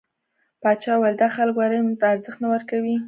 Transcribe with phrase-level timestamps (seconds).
[0.61, 2.95] پاچا وويل: دا خلک ولې علم ته ارزښت نه ورکوي.